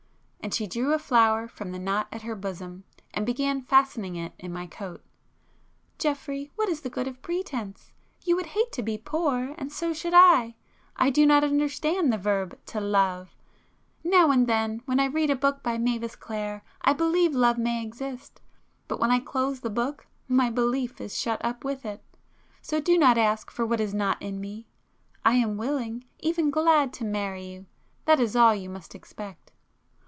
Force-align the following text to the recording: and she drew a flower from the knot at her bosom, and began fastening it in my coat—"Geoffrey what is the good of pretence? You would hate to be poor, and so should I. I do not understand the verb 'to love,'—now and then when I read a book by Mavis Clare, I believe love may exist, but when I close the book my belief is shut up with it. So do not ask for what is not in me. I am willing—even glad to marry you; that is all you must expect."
and 0.43 0.55
she 0.55 0.65
drew 0.65 0.91
a 0.91 0.97
flower 0.99 1.47
from 1.47 1.71
the 1.71 1.77
knot 1.77 2.07
at 2.11 2.23
her 2.23 2.35
bosom, 2.35 2.83
and 3.13 3.27
began 3.27 3.61
fastening 3.61 4.15
it 4.15 4.33
in 4.39 4.51
my 4.51 4.65
coat—"Geoffrey 4.65 6.51
what 6.55 6.67
is 6.67 6.81
the 6.81 6.89
good 6.89 7.07
of 7.07 7.21
pretence? 7.21 7.91
You 8.25 8.35
would 8.37 8.47
hate 8.47 8.71
to 8.71 8.81
be 8.81 8.97
poor, 8.97 9.53
and 9.59 9.71
so 9.71 9.93
should 9.93 10.15
I. 10.15 10.55
I 10.95 11.11
do 11.11 11.27
not 11.27 11.43
understand 11.43 12.11
the 12.11 12.17
verb 12.17 12.57
'to 12.65 12.81
love,'—now 12.81 14.31
and 14.31 14.47
then 14.47 14.81
when 14.85 14.99
I 14.99 15.05
read 15.05 15.29
a 15.29 15.35
book 15.35 15.61
by 15.61 15.77
Mavis 15.77 16.15
Clare, 16.15 16.63
I 16.81 16.93
believe 16.93 17.35
love 17.35 17.59
may 17.59 17.81
exist, 17.83 18.41
but 18.87 18.99
when 18.99 19.11
I 19.11 19.19
close 19.19 19.59
the 19.59 19.69
book 19.69 20.07
my 20.27 20.49
belief 20.49 20.99
is 20.99 21.15
shut 21.17 21.39
up 21.45 21.63
with 21.63 21.85
it. 21.85 22.03
So 22.63 22.79
do 22.81 22.97
not 22.97 23.17
ask 23.17 23.51
for 23.51 23.63
what 23.65 23.79
is 23.79 23.93
not 23.93 24.19
in 24.19 24.41
me. 24.41 24.67
I 25.23 25.35
am 25.35 25.55
willing—even 25.55 26.49
glad 26.49 26.91
to 26.93 27.05
marry 27.05 27.45
you; 27.45 27.67
that 28.05 28.19
is 28.19 28.35
all 28.35 28.55
you 28.55 28.69
must 28.71 28.95
expect." 28.95 29.49